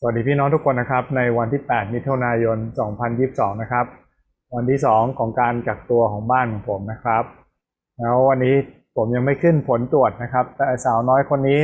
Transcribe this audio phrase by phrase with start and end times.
[0.00, 2.58] สวัสดีพี่น้องทุกคนนะครับ ในวันที่ 8 มิถุนายน
[3.08, 3.86] 2022 นะครับ
[4.54, 7.24] วันที่ 2 ของการกักตัวของบ้านของผมนะครับ
[7.98, 8.54] แล้ววันนี้
[8.96, 11.60] ผมยังไม่ขึ้นผลตรวจนะครับ แต่สาวน้อยคนนี้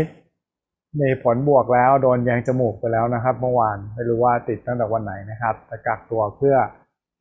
[1.01, 6.57] มีผลบวกแล้วโดนแยงจมูกไปแล้วนะครับ เมื่อวานไม่รู้ว่าติดตั้งแต่วันไหนนะครับแต่กักตัวเพื่อ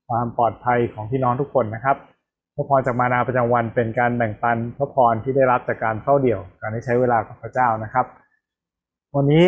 [0.10, 1.98] ความปลอดภัยของพี่น้องทุกคนนะครับ
[2.56, 8.06] พระพรจากมานาประจำวันเป็นการแบ่งปันพระพรที่ได้รับจากการเข้าเดี่ยว การได้ใช้เวลากับพระเจ้านะครับ
[9.16, 9.46] วันนี้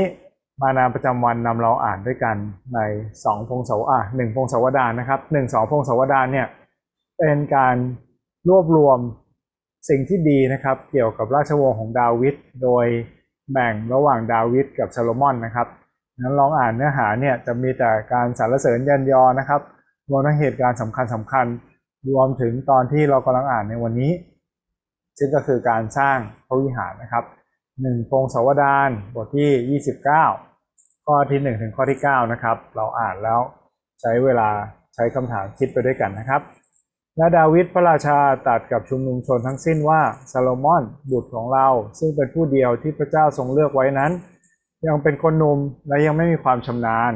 [0.61, 2.35] มานาประจำวันนำเราอ่านด้วยกัน
[2.75, 2.79] ใน
[3.23, 6.47] สองพงศาวอะหนึ่งพงศาวดารนะครับหนึ่งสองพงศาวดารเนี่ย
[7.19, 7.75] เป็นการ
[8.49, 8.99] รวบรวม
[9.89, 12.85] สิ่งที่ดีนะครับ เกี่ยวกับราชวงศ์ของดาวิดโดย
[13.51, 15.67] แบ่งระหว่างดาวิดกับซาโลมอนนะครับ
[16.19, 19.61] นั้นลองอ่านเนื้อหาเนี่ยจะมีแต่การสรรเสริญยันยอนะครับ
[20.09, 21.45] รวมทั้งเหตุการณ์สำคัญสำคัญ
[22.09, 24.11] รวมถึงตอนที่เรากำลังอ่านในวันนี้
[25.17, 26.17] ซึ่งก็คือการสร้าง
[26.47, 27.23] พระวิหารนะครับ
[27.81, 33.41] หนึ่งพงศาวดารบทที่ 29 ข้อที่ 1 ถึงข้อที่ 9 นะครับ เราอ่านแล้ว
[34.01, 34.49] ใช้เวลา
[34.95, 36.41] ใช้คำถามคิดไปด้วยกันนะครับ
[37.17, 41.67] และดาวิดพระราชาตัดกับชุมนุมชนทั้งสิ้นว่าซาโลมอนบุตรของเรา
[41.99, 44.11] ซึ่งเป็นผู้เดียวที่พระเจ้าทรงเลือกไว้นั้น
[44.87, 47.13] ยังเป็นคนหนุ่มและยังไม่มีความชำนาญ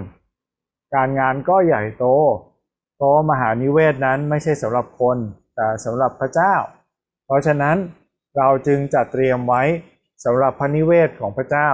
[0.96, 2.06] การงานก็ใหญ่โต
[2.96, 5.18] เพราะมหานิเวศนั้นไม่ใช่สำหรับคน
[5.56, 6.54] แต่สำหรับพระเจ้า
[7.26, 7.76] เพราะฉะนั้น
[8.38, 9.64] เราจึงจัดเตรียมไว้
[10.26, 11.70] สำหรับพระนิเวศของพระเจ้า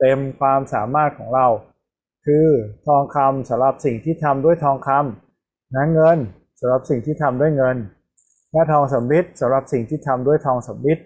[0.00, 1.46] เต็มความสามารถของเรา
[2.26, 2.46] คือ
[2.86, 6.18] ทองคำสำหรับสิ่งที่ทำด้วยทองคำนะเงิน
[6.60, 7.76] สำหรับสิ่งที่ทำด้วยเงิน
[8.52, 10.98] และทองสำริดสำหรับสิ่งที่ทำด้วยทองสำริด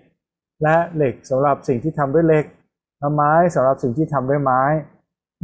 [0.62, 2.45] และเหล็กสำหรับสิ่งที่ทำด้วยเหล็ก
[2.98, 4.62] และไม้สำหรับสิ่งที่ทำด้วยไม้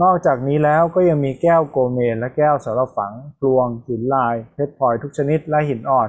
[0.02, 6.08] นอกจากนี้แล้วก็ยังมีแก้วโกเมนและแก้วสำหรับฝังพลวงหินลาย เพชรพลอยทุกชนิดและหินอ่อน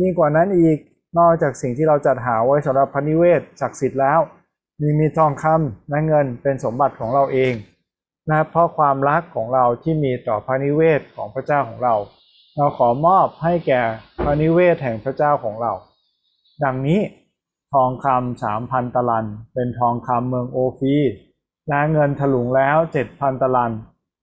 [0.00, 0.78] ยิ่งกว่านั้นอีก
[1.18, 4.20] นอกจากสิ่งที่เราจัดหาไว้สำหรับพระนิเวศศักดิ์สิทธิ์แล้ว
[4.80, 7.54] มีมีทองคำและเงินเป็นสมบัติของเราเอง
[8.30, 11.94] นะเพราะความรักของเราที่มีต่อพระนิเวศของพระเจ้าของเรา
[12.56, 13.82] เราขอมอบให้แก่
[14.22, 15.72] พระนิเวศแห่งพระเจ้าของเรา
[16.64, 17.00] ดังนี้
[17.72, 20.94] ทองคำสามพันตลัน เป็นทองคำเมืองโอฟี
[21.68, 23.72] และเงินถลุงแล้วเจ็ดพันตลัน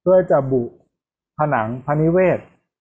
[0.01, 0.63] เพื่อจะบุ
[1.37, 2.39] ผนังพระนิเวศ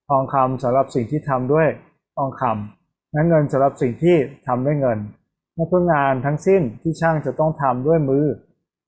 [0.08, 1.68] ทองคำสำหรับสิ่งที่ทำด้วย
[2.16, 4.16] ทองคำและเงินสำหรับสิ่งที่
[4.46, 4.98] ทำด้วยเงิน
[5.54, 8.26] และเพื่องานทั้งสิ้นที่ช่างจะต้องทำด้วยมือ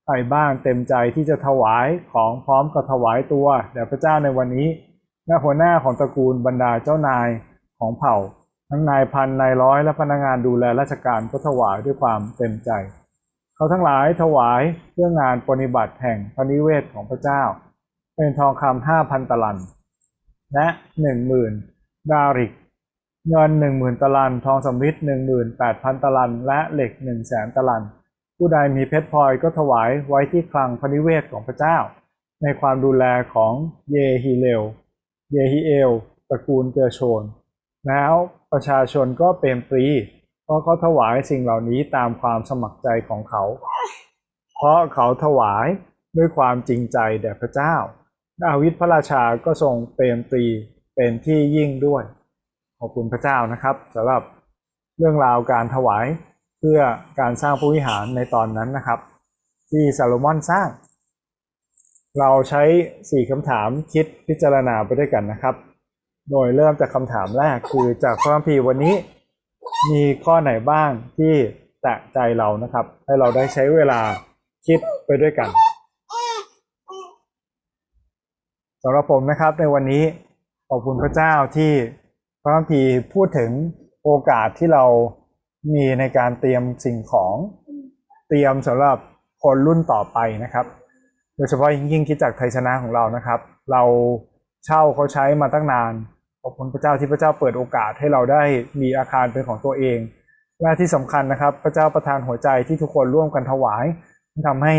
[0.05, 4.69] ใครบ้างเต็มใจที่จะถวายของพร้อมกับถวายตัวแด่พระเจ้าในวันนี้
[5.27, 7.29] และหัวหน้าของตระกูลบรรดาเจ้านาย
[7.79, 8.17] ของเผ่า
[8.71, 12.71] ทั้งนายพันนายร้อยและพนักงานดูแลราชการก็ถวายด้วยความเต็มใจ
[13.57, 17.43] เขาทั้งหลายถวายเพื่องานปฏิบัติแห่งพระนิเวศของพระเจ้า
[18.17, 19.59] เป็นทองคำห้าพันตลัน
[20.55, 20.67] และ
[21.01, 21.53] หนึ่งหมื่น
[22.11, 22.53] ดาริก
[23.31, 27.83] เงินหนึ่งหมื่นตลัน ทองสำริดหนึ่งหมื่นแปดพันตลัน และเหล็กหนึ่งแสนตลัน
[28.37, 31.77] ผู้ใดมีเพชรพลอยก็ถวายไว้ที่คลังพระนิเวศของพระเจ้า
[32.43, 33.05] ในความดูแล
[33.35, 33.53] ของ
[33.91, 34.63] เยฮีเลว
[35.33, 35.91] เยฮีเอล
[36.31, 37.23] ตระกูลเกอโชน
[37.89, 38.13] แล้ว
[38.53, 39.87] ประชาชนก็เป็นปรี
[40.45, 43.43] เพราะเขาถวายสิ่งเหล่านี้ตามความสมัครใจของเขา
[44.55, 45.67] เพราะเขาถวาย
[46.17, 47.75] ด้วยความจริงใจแด่พระเจ้า
[48.43, 50.45] ดาวิดพระราชาก็ทรงเปรมปรี
[50.95, 52.05] เป็นที่ยิ่งด้วย
[52.85, 54.23] อบคุณพระเจ้านะครับสำหรับ
[54.99, 56.07] เรื่องราวการถวาย
[56.61, 56.81] เพื่อ
[57.21, 58.99] การสร้างพระวิหารในตอนนั้นนะครับ
[59.71, 60.69] ที่ซาโลมอนสร้าง
[62.21, 62.63] เราใช้
[63.11, 65.55] สี่คำถามคิดพิจารณาไปด้วยกันนะครับ
[66.31, 68.95] โดยเริ่มจากคำถามแรกคือจากพระคัมภีร์วันนี้
[69.91, 71.35] มีข้อไหนบ้างที่
[71.83, 74.01] แตะใจเรานะครับ ให้เราได้ใช้เวลา
[74.67, 75.49] คิดไปด้วยกัน
[78.83, 80.05] สำหรับผมนะครับในวันนี้
[80.69, 81.73] ขอบคุณพระเจ้าที่
[82.47, 83.51] พระคัมภีร์พูดถึง
[84.05, 84.85] โอกาสที่เรา
[85.75, 87.35] มีในการเตรียมสิ่งของ
[88.29, 88.99] เตรียมสำหรับ
[89.43, 90.67] คนรุ่นต่อไปนะครับ
[91.37, 93.41] โดยเฉพาะยิ่งคิดจากไทยชนะของเรานะครับ
[93.73, 93.83] เรา
[94.65, 95.93] เช่าเขาใช้มาตั้งนาน
[96.43, 98.43] ขอบคุณพระเจ้าที่พระเจ้าเปิดโอกาสให้เราได้
[98.81, 99.99] มีอาคารเป็นของตัวเอง
[100.61, 103.85] และที่สำคัญนะครับ พระเจ้าประทานหัวใจที่ทุกคนร่วมกันถวาย
[104.49, 104.75] ทำให้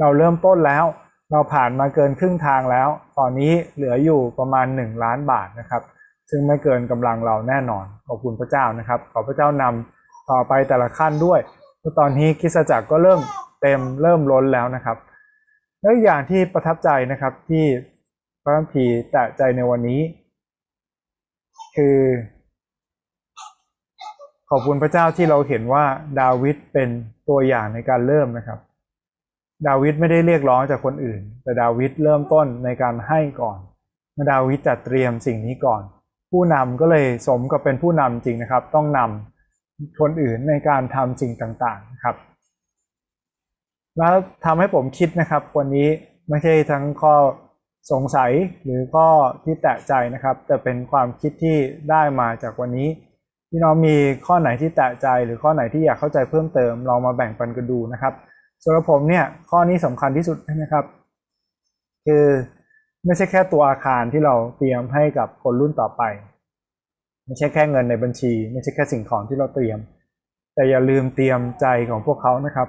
[0.00, 0.84] เราเริ่มต้นแล้ว
[1.32, 2.88] เราผ่านมาเกินครึ่งทางแล้ว
[3.18, 5.82] ตอนนี้เหลืออยู่ประมาณ 1 ล้านบาทนะครับ
[6.30, 11.40] ซึ่งไม่เกินกำลังเราแน่นอน ขอบคุณพระเจ้านะครับ ขอพระเจ้านำต่อไปแต่ละขั้นด้วย
[11.98, 13.20] ตอนนี้คิสจักรก็เริ่ม
[13.60, 14.96] เต็มเริ่มล้นแล้วนะครับ
[15.82, 17.64] แล้วอย่างที่ประทับใจนะครับที่
[18.42, 20.00] พระคัมภีร์แตะใจในวันนี้
[21.76, 21.98] คือ
[24.50, 25.84] ขอบคุณพระเจ้าที่เราเห็นว่า
[26.20, 26.88] ดาวิดเป็น
[27.28, 28.58] ตัวอย่างในการเริ่มนะครับ
[29.66, 33.58] ดาวิดไม่ได้เรียกร้องจากคนอื่น แต่ดาวิดเริ่มต้นในการให้ก่อน
[34.32, 35.82] ดาวิดจัดเตรียมสิ่งนี้ก่อน
[36.30, 42.16] ผู้นำก็เลยสมกับเป็นผู้นำจริงนะครับ ต้องนำคนอื่นในการทำสิ่งต่างๆครับ
[43.98, 44.14] แล้ว
[44.44, 45.88] ทำให้ผมคิดนะครับ วันนี้
[46.28, 47.14] ไม่ใช่ทั้งข้อ
[47.92, 48.32] สงสัย
[48.64, 49.06] หรือก็
[49.44, 51.56] ที่แตะใจนะครับ แต่เป็นความคิดที่
[51.90, 52.88] ได้มาจากวันนี้
[53.50, 53.96] พี่น้องมี
[54.26, 58.14] ข้อไหนที่แตะใจหรือข้อไหนที่อยากเข้าใจเพิ่มเติมลองมาแบ่งปันกันดูนะครับ
[58.64, 60.84] สำหรับผมเนี่ยข้อนี้สำคัญที่สุดนะครับ
[62.06, 62.24] คือ
[63.04, 66.02] ไม่ใช่แค่ตัวอาคารที่เราเตรียมให้กับคนรุ่นต่อไป
[67.24, 69.78] ไม่ใช่แค่เงินในบัญชี ไม่ใช่แค่สิ่งของที่เราเตรียม
[70.54, 72.68] แต่อย่าลืมเตรียมใจของพวกเขานะครับ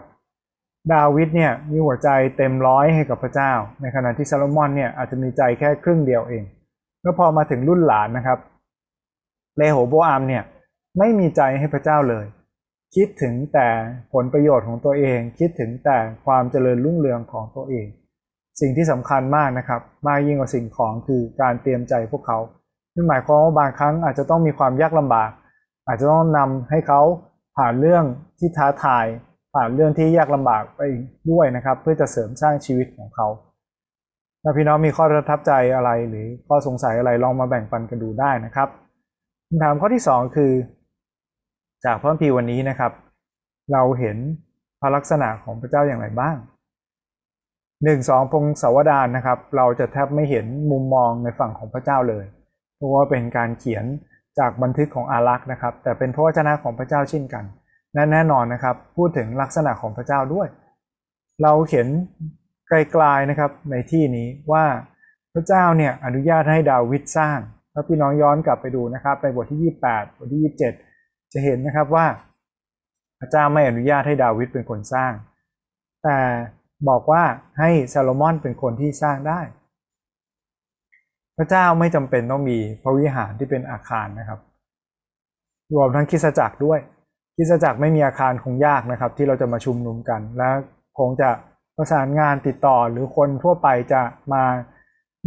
[0.93, 6.43] ดาวิดเนี่ยมีหัวใจเต็มร้อยให้กับพระเจ้า ในขณะที่ซาโลมอนเนี่ยอาจจะมีใจแค่ครึ่งเดียวเอง
[7.01, 8.39] แล้วพอมาถึงรุ่นหลานนะครับ
[9.57, 10.43] เลโหโบอามเนี่ย
[10.99, 12.25] ไม่มีใจให้พระเจ้าเลย
[12.95, 13.67] คิดถึงแต่
[14.13, 17.87] ผลประโยชน์ของตัวเอง คิดถึงแต่ความเจริญรุ่งเรืองของตัวเอง
[18.59, 22.39] สิ่งที่สำคัญมากนะครับ มากยิ่งกว่าสิ่งของคือการเตรียมใจพวกเขา
[22.95, 25.29] นั่นหมายความว่าบางครั้งอาจจะต้องมีความยากลำบาก
[25.87, 27.01] อาจจะต้องนำให้เขา
[27.57, 28.03] ผ่านเรื่อง
[28.39, 29.05] ที่ท้าทาย
[29.53, 30.81] ผ่านเรื่องที่ยากลำบากไป
[31.31, 33.27] ด้วยนะครับ เพื่อจะเสริมสร้างชีวิตของเขา
[34.43, 38.69] ถ้าพี่น้องมีข้อประทับใจอะไรหรือข้อสงสัยอะไรลองมาแบ่งปันกันดูได้นะครับ
[39.47, 40.51] คำถามข้อที่ 2 คือ
[41.85, 42.91] จากพระคัมภีวันนี้นะครับ
[43.73, 44.17] เราเห็น
[44.81, 46.35] พระลักษณะของพระเจ้าอย่างไรบ้าง
[47.83, 52.25] หนึ่งสองพงศาวดารนะครับ เราจะแทบไม่เห็นมุมมองในฝั่งของพระเจ้าเลย
[52.75, 53.85] เพราะว่าเป็นการเขียน
[54.39, 57.43] จากบันทึกของอารักษ์นะครับ แต่เป็นพระวจนะของพระเจ้าเช่นกัน
[57.93, 60.47] และแน่นอนนะครับ พูดถึงลักษณะของพระเจ้าด้วย
[61.41, 61.87] เราเขียน
[62.69, 64.65] ไกลๆนะครับในที่นี้ว่า
[65.33, 67.39] พระเจ้าเนี่ยอนุญาตให้ดาวิดสร้าง
[67.73, 70.41] ถ้าพี่น้องย้อนกลับไปดูนะครับ ในบทที่ 28 บทที่
[70.91, 72.05] 27 จะเห็นนะครับว่า
[73.19, 75.13] พระเจ้าไม่อนุญาตให้ดาวิดเป็นคนสร้าง
[76.03, 76.17] แต่
[76.87, 77.23] บอกว่า
[77.59, 79.39] ให้ซาโลมอนเป็นคนที่สร้างได้
[81.37, 84.39] พระเจ้าไม่จำเป็นต้องมีพระวิหารที่เป็นอาคารนะครับ
[85.75, 86.79] รวมทั้งคิสจักรด้วย
[87.37, 90.49] คิสจักรไม่มีอาคารคงยากนะครับ ที่เราจะมาชุมนุมกัน และ
[90.99, 91.29] คงจะ
[91.77, 94.01] ประสานงานติดต่อหรือคนทั่วไปจะ
[94.33, 94.43] มา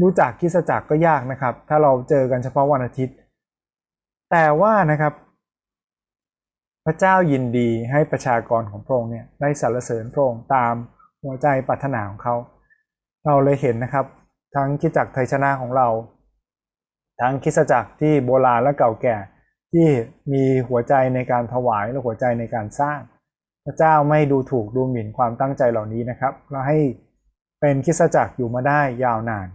[0.01, 3.17] รู้จักคิสจักรก็ยากนะครับ ถ้าเราเจอกันเฉพาะวันอาทิตย์
[4.31, 5.13] แต่ว่านะครับ
[6.85, 10.75] พระเจ้ายินดีให้ประชากรของพระองค์เนี่ยได้สรรเสริญพระองค์ตาม
[11.23, 12.35] หัวใจปรารถนาของเขา
[13.27, 14.07] เราเลยเห็นนะครับ
[14.55, 15.89] ทั้งคริสตจักรไทยชนะของเรา
[17.21, 19.17] ทั้งคริสตจักที่โบราณและเก่าแก่
[19.73, 19.87] ที่
[20.33, 22.99] มีหัวใจในการถวายและหัวใจในการสร้าง
[23.67, 26.79] พระเจ้าไม่ดูถูกดูหมิ่นความตั้งใจเหล่านี้นะครับเราให้
[27.61, 29.49] เป็นคิสจักรอยู่มาได้ยาวนาน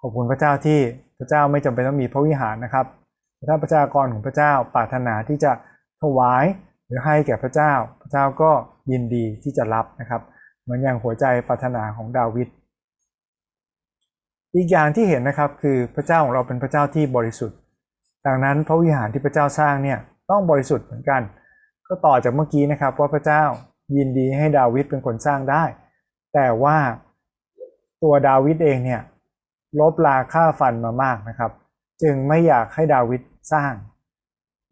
[0.00, 0.80] ขอบคุณพระเจ้าที่
[1.18, 2.86] พระเจ้าไม่จำเป็นต้องมีพระวิหารนะครับ
[3.48, 5.52] ถ้าประชากรของพระเจ้าปรารถนาที่จะ
[6.02, 6.44] ถวาย
[6.86, 7.72] หรือให้แก่พระเจ้า
[8.02, 8.50] พระเจ้าก็
[8.90, 10.22] ยินดีที่จะรับนะครับ
[10.70, 12.48] มือนอย่างหัวใจปรารถนาของดาวิด
[14.54, 17.58] อีกอย่างที่เห็นนะครับคือพระเจ้าของเราเป็นพระเจ้าที่บริสุทธิ์
[18.26, 19.98] ดังนั้นพระวิหารที่พระเจ้าสร้างเนี่ย
[20.30, 21.22] ต้องบริสุทธิ์เหมือนกัน
[21.88, 23.42] ก็ต่อจากเมื่อกี้นะครับว่าพระเจ้า
[23.96, 25.64] ยินดีให้ดาวิดเป็นคนสร้างได้
[26.34, 26.76] แต่ว่า
[28.02, 29.00] ตัวดาวิดเองเนี่ย
[29.80, 31.50] ลบลาค่าฟันมามากนะครับ
[32.02, 33.20] จึงไม่อยากให้ดาวิด
[33.52, 33.72] สร้าง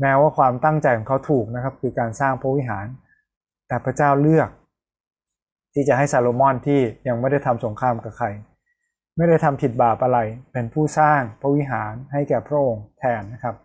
[0.00, 2.86] แม้ว่าความตั้งใจของเขาถูกนะครับ คือการสร้างพระวิหาร
[3.68, 4.48] แต่พระเจ้าเลือก
[5.80, 8.26] ที่จะให้ซาโลมอนที่ยังไม่ได้ทำสงครามกับใคร
[9.16, 10.18] ไม่ได้ทำผิดบาปอะไร
[10.52, 13.56] เป็นผู้สร้างพระวิหารให้แก่พระองค์แทนนะครับ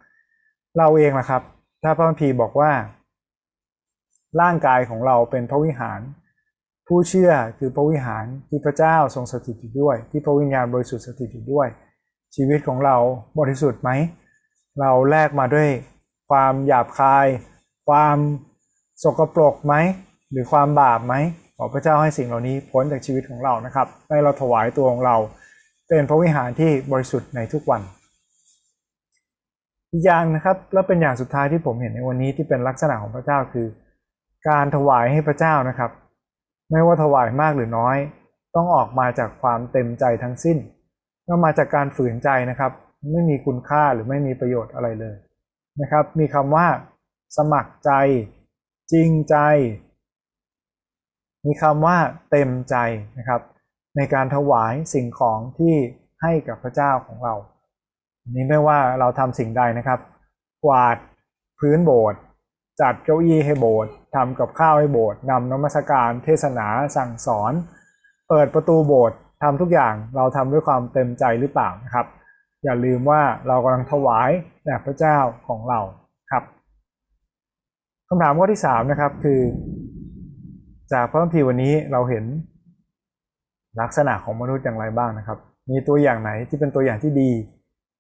[0.78, 1.42] เราเองนะครับ
[1.84, 2.72] ถ้าพระคัมภีร์บอกว่า
[4.42, 6.00] ร่างกายของเราเป็นพระวิหาร
[6.88, 11.68] ผู้เชื่อคือพระวิหารที่พระเจ้าทรงสถิตอยู่ด้วย ที่พระวิญญาณบริสุทธิ์สถิตอยู่ด้วย
[12.36, 12.98] ชีวิตของเรา
[13.40, 13.90] บริสุทธิ์ไหม
[14.80, 15.70] เราแลกมาด้วย
[16.30, 17.28] ความหยาบคาย
[17.88, 18.18] ความ
[19.04, 19.76] สกปรกไหม
[20.32, 21.16] หรือความบาปไหม
[21.64, 25.16] อพระเจ้าให้สิ่งเหล่านี้พ้นจากชีวิตของเรานะครับให้เราถวายตัวของเรา
[25.90, 27.82] เป็นพระวิหารที่บริสุทธิ์ในทุกวัน
[29.92, 33.68] อีกอย่างนะครับแล้วเป็นอย่างสุดท้ายที่ผมเห็นในวันนี้ที่เป็นลักษณะของพระเจ้าคือ
[34.50, 35.92] การถวายให้พระเจ้านะครับ
[36.72, 37.98] ไม่ว่าถวายมากหรือน้อย
[38.56, 40.58] ต้องออกมาจากความเต็มใจทั้งสิ้น
[41.28, 42.72] ต้องมาจากการฝืนใจนะครับ
[43.12, 45.16] ไม่มีคุณค่าหรือไม่มีประโยชน์อะไรเลย
[45.82, 46.68] นะครับ มีคำว่า
[47.38, 47.92] สมัครใจ
[48.94, 49.36] จริงใจ
[51.46, 51.98] มีคำว่า
[52.32, 52.76] เต็มใจ
[53.18, 53.42] นะครับ
[53.98, 55.76] ในการถวายสิ่งของที่
[56.22, 57.36] ให้กับพระเจ้าของเรา
[58.36, 60.00] นี้ไม่ว่าเราทำสิ่งใดนะครับ
[60.66, 60.98] กวาด
[61.60, 62.20] พื้นโบสถ์
[62.82, 67.54] จัดเก้าอี้ให้โบสถ์ทำกับข้าวให้โบสถ์นำนมัสการ เทศนาสั่งสอน
[68.30, 72.06] เปิดประตูโบสถ์ทำทุกอย่างเราทำด้วยความเต็มใจหรือเปล่านะครับ
[72.64, 74.30] อย่าลืมว่าเรากำลังถวาย
[74.66, 75.80] แด่พระเจ้าของเรา
[76.32, 76.44] ครับ
[78.08, 79.40] คำถามข้อที่3นะครับคือ
[80.94, 82.26] จากพระคัมภีร์วันนี้เราเห็น
[83.82, 85.38] ลักษณะของมนุษย์อย่างไรบ้างนะครับ
[85.70, 87.32] มีตัวอย่างไหนที่เป็นตัวอย่างที่ดี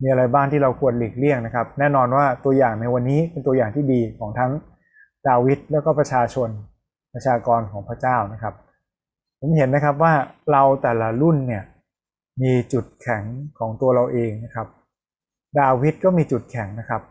[0.01, 4.51] มีอะไรบ้างที่เราควรหลีกเลี่ยงนะครับ แน่นอนว่าตัวอย่างในวันนี้เป็นตัวอย่างที่ดีของทั้ง
[5.27, 6.49] ดาวิดแล้วก็ประชาชน
[7.13, 8.53] ประชากรของพระเจ้านะครับ
[9.39, 10.13] ผมเห็นนะครับว่า
[10.51, 11.63] เราแต่ละรุ่นเนี่ย
[12.43, 13.23] มีจุดแข็ง
[13.59, 14.67] ของตัวเราเองนะครับ
[15.59, 17.01] ดาวิดก็มีจุดแข็งนะครับ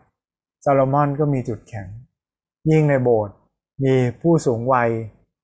[0.65, 1.87] ซาโลมอนก็มีจุดแข็ง
[2.71, 3.35] ยิ่งในโบสถ์
[3.83, 4.89] มีผู้สูงวัย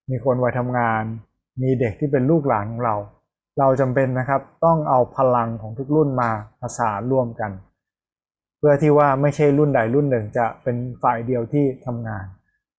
[0.10, 1.04] มีคนวัยทำงาน
[1.62, 2.96] มีเด็กที่เป็นลูกหลานของเรา
[3.60, 6.30] เราจำเป็นนะครับต้องเอาพลังของทุกรุ่นมา
[6.62, 7.52] ผสานร่วมกัน
[8.58, 12.26] เพื่อที่ว่าไม่ใช่รุ่นใดรุ่นหนึ่งจะเป็นฝ่ายเดียวที่ทำงาน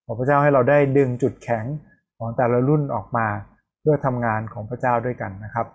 [0.05, 1.65] ขอพระเจ้าให้เราได้ดึงจุดแข็ง
[2.19, 3.27] ของแต่ละรุ่นออกมา
[3.81, 5.67] เพื่อทำงานของพระเจ้าด้วยกันนะครับ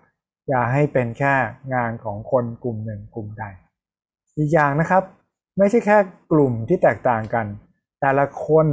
[0.50, 1.34] อย่าให้เป็นแค่
[1.74, 3.44] งานของคนกลุ่มหนึ่งกลุ่มใด
[4.38, 5.04] อีกอย่างนะครับ
[5.58, 5.98] ไม่ใช่แค่
[6.32, 7.46] กลุ่มที่แตกต่างกัน
[8.02, 8.68] แต่ละคน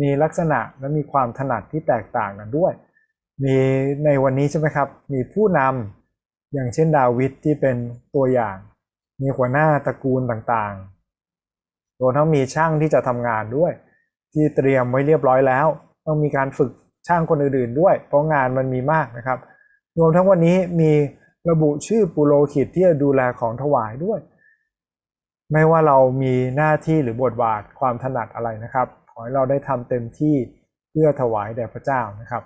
[0.00, 2.72] มีลักษณะและมีความถนัดที่แตกต่างกันด้วย
[3.44, 3.56] มี
[4.04, 7.76] ในวันนี้ใช่ไหมครับ มีผู้นำอย่างเช่นดาวิดที่เป็น
[8.14, 8.56] ตัวอย่าง
[9.20, 13.72] มีหัวหน้าตระกูลต่างๆรวมทั้งมีช่างที่จะทำงานด้วย
[14.32, 15.66] ที่เตรียมไว้เรียบร้อยแล้ว
[16.06, 16.70] ต้องมีการฝึก
[17.06, 19.38] ช่างคนอื่นๆด้วย เพราะงานมันมีมากนะครับ
[19.98, 20.92] รวมทั้งวันนี้มี
[21.50, 24.20] ระบุชื่อปุโรหิตที่จะดูแลของถวายด้วย
[25.52, 28.86] ไม่ว่าเรามีหน้าที่หรือบทบาทความถนัดอะไรนะครับ
[29.22, 30.34] ให้เราได้ทำเต็มที่
[30.90, 32.42] เพื่อถวายแด่พระเจ้านะครับ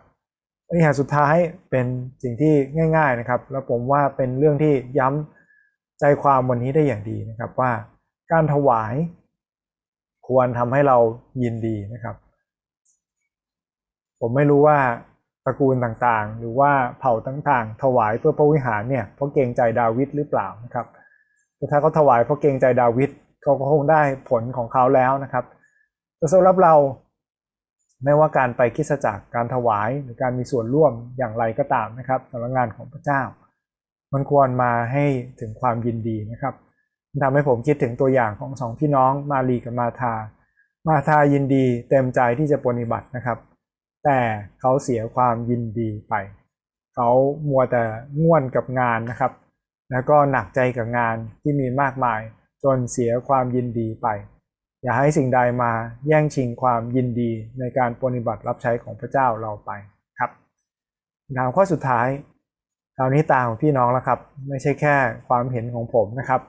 [0.67, 1.35] อันนี้สุดท้าย
[1.71, 1.87] เป็น
[2.23, 2.55] สิ่งที่
[2.97, 7.71] ง่าย ๆนะครับ แล้วผมว่าเป็นเรื่องที่ย้ำใจความวันนี้ได้อย่างดีนะครับว่า
[8.33, 8.95] การถวาย
[10.29, 10.99] ควรทำให้เรา
[11.43, 12.17] ยินดีนะครับ
[14.21, 14.79] ผมไม่รู้ว่า
[15.45, 20.87] ตระกูลต่างๆ หรือว่าเผ่าต่างๆ ถวายเพื่อพระวิหารเนี่ยเพราะเกรงใจดาวิดหรือเปล่านะครับ
[21.71, 23.11] ถ้าเขาถวายเพราะเกรงใจดาวิด
[23.43, 24.01] เขาก็คงได้
[24.31, 25.45] ผลของเขาแล้วนะครับ
[26.23, 26.75] แต่สำหรับเรา
[28.05, 33.23] ไม่ว่าการไปคริสตจักรการถวายหรือการมีส่วนร่วมอย่างไรก็ตามนะครับสำหรับงานของพระเจ้า
[34.13, 35.05] มันควรมาให้
[35.41, 36.55] ถึงความยินดีนะครับ
[37.23, 40.15] ทำให้ผมคิดถึงตัวอย่างของสองพี่น้องมารีกับมาธา
[40.89, 43.39] มาธายินดีเต็มใจที่จะปฏิบัตินะครับ
[44.05, 44.19] แต่
[44.61, 46.15] เขาเสียความยินดีไป
[46.95, 47.11] เขา
[47.49, 47.83] มัวแต่
[48.23, 49.33] ง่วนกับงานนะครับ
[49.91, 52.21] แล้วก็หนักใจกับงานที่มีมากมาย
[52.65, 54.09] จนเสียความยินดีไป
[54.83, 55.73] อย่าให้สิ่งใดมา
[56.07, 59.71] แย่งชิงความยินดีในการปฏิบัติรับใช้ของพระเจ้าเราไป
[60.19, 60.31] ครับ
[61.39, 62.07] ถามข้อสุดท้าย
[62.97, 64.97] คราวนี้ตาของพี่น้องแล้วครับ ไม่ใช่แค่
[65.29, 66.41] ความเห็นของผมนะครับ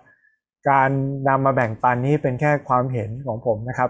[0.69, 0.89] การ
[1.27, 3.89] นำมาแบ่งปันนี้เป็นแค่ความเห็นของผมนะครับ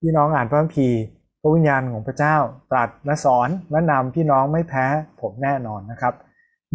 [0.00, 1.00] พี่น้องอ่านพระคัมภีร์
[1.40, 2.36] พระวิญญาณของพระเจ้า
[2.70, 4.86] ตรัสและสอนและนำพี่น้องไม่แพ้
[5.20, 6.14] ผมแน่นอนนะครับ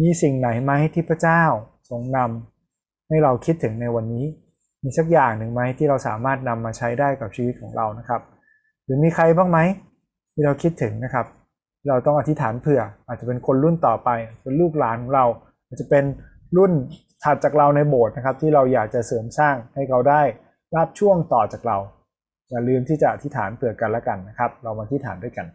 [0.00, 1.42] มีสิ่งไหนไหมที่พระเจ้า
[1.90, 4.24] ทรงนำให้เราคิดถึงในวันนี้
[4.82, 8.20] มีสักอย่างหนึ่งไหมที่เราสามารถนำมาใช้ได้กับชีวิตของเรานะครับ
[8.84, 9.58] หรือมีใครบ้างไหม
[10.34, 11.26] ที่เราคิดถึงนะครับ
[11.88, 14.08] เราต้องอธิษฐานเผื่อ อาจจะเป็นคนรุ่นต่อไป
[14.42, 15.26] เป็นลูกหลานของเรา
[15.66, 16.04] อาจจะเป็น
[16.56, 16.72] รุ่น
[17.22, 20.22] ถัดจากเราในโบสถ์นะครับ ที่เราอยากจะเสริมสร้างให้เขาได้
[20.76, 21.78] รับช่วงต่อจากเรา
[22.50, 25.46] อย่าลืมที่จะอธิษฐานเผื่อกันและกันนะครับ เรามาอธิษฐานด้วยกัน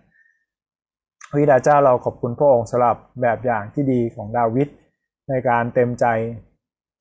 [1.30, 4.68] พระบิดาเจ้าเราขอบคุณพระองค์สำหรับแบบอย่างที่ดีของดาวิด
[5.30, 6.06] ในการเต็มใจ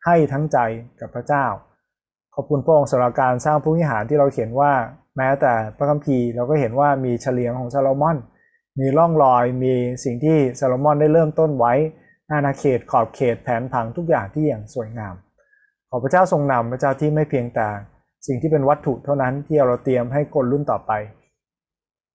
[0.04, 0.58] ให้ทั้งใจ
[1.00, 1.46] กับพระเจ้า
[2.34, 4.72] ขอบคุณพระองค์สำหรับการสร้างพระวิหารที่เราเขียนว่า
[5.16, 8.16] แม้แต่พระคัมภีร์เราก็เห็นว่ามีเฉลียงของซาโลมอน
[8.80, 9.74] มีร่องรอยมี
[10.04, 11.72] สิ่งที่ซาโลมอนได้เริ่มต้นไว้
[12.30, 15.14] อาณาเขตขอบเขตแผนผังทุกอย่างที่อย่างสวยงาม
[15.90, 17.68] ขอพระเจ้าทรงนำพระเจ้าที่ไม่เพียงแต่
[18.26, 20.92] สิ่งที่เป็นวัตถุเท่านั้นที่เราเตรียมให้คนรุ่นต่อไป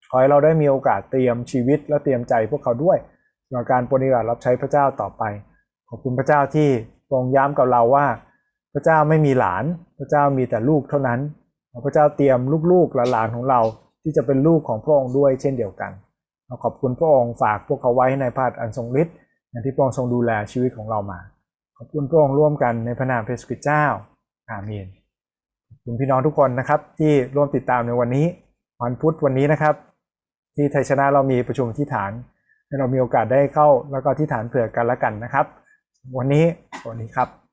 [0.10, 2.98] ขอให้เราได้มีโอกาสเตรียมชีวิตและเตรียมใจพวกเขาด้วย
[3.48, 5.24] สำหรับการปฏิบัติรับใช้พระเจ้าต่อไป
[5.90, 6.70] ขอบคุณพระเจ้าที่
[7.12, 8.06] ทรงย้ำกับเราว่า
[8.74, 9.64] พระเจ้าไม่มีหลาน
[10.00, 11.20] พระเจ้ามีแต่ลูกเท่านั้น
[11.86, 12.40] พระเจ้าเตรียม
[12.72, 13.62] ลูกๆหลานของเรา
[14.04, 15.92] ที่จะเป็นลูกของพระองค์ด้วยเช่นเดียวกัน
[16.46, 19.16] เราขอบคุณพระองค์ฝากพวกเขาไว้ในพระอันทรงฤทธิ์
[19.50, 21.20] อย่างที่พระองค์ทรงดูแลชีวิตของเรามา
[21.78, 23.84] ขอบคุณพระองค์ร่วมกันในพระนามพระสุคริเจ้า
[24.50, 24.88] อาเมน
[25.68, 28.26] ขอบคุณพี่น้องทุกคนนะครับที่ร่วมติดตามในวันนี้
[28.82, 29.76] วันพุธวันนี้นะครับ
[30.56, 32.12] ที่ไทยชนะเรามีประชุมที่ฐาน
[32.68, 35.46] ให้เรามีโอกาสได้เข้าแล้วก็ที่ฐานเผื่อกันและกันนะครับ
[36.18, 36.46] วันนี้
[36.82, 37.49] สวัสดีครับ